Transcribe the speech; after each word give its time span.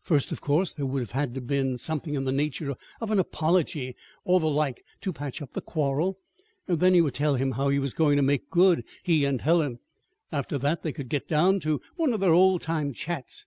First, 0.00 0.32
of 0.32 0.40
course, 0.40 0.72
there 0.72 0.86
would 0.86 1.00
have 1.02 1.10
had 1.10 1.34
to 1.34 1.40
be 1.42 1.76
something 1.76 2.14
in 2.14 2.24
the 2.24 2.32
nature 2.32 2.74
of 2.98 3.10
an 3.10 3.18
apology 3.18 3.94
or 4.24 4.40
the 4.40 4.48
like 4.48 4.82
to 5.02 5.12
patch 5.12 5.42
up 5.42 5.50
the 5.50 5.60
quarrel. 5.60 6.16
Then 6.64 6.94
he 6.94 7.02
would 7.02 7.12
tell 7.12 7.34
him 7.34 7.50
how 7.60 7.68
he 7.68 7.78
was 7.78 7.92
really 7.92 8.06
going 8.06 8.16
to 8.16 8.22
make 8.22 8.48
good 8.48 8.84
he 9.02 9.26
and 9.26 9.42
Helen. 9.42 9.80
After 10.32 10.56
that 10.56 10.82
they 10.82 10.92
could 10.92 11.10
get 11.10 11.28
down 11.28 11.60
to 11.60 11.82
one 11.96 12.14
of 12.14 12.20
their 12.20 12.32
old 12.32 12.62
time 12.62 12.94
chats. 12.94 13.44